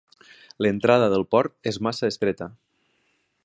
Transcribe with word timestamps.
L'entrada 0.65 1.11
del 1.15 1.27
port 1.35 1.71
és 1.73 1.79
massa 1.89 2.09
estreta. 2.15 2.49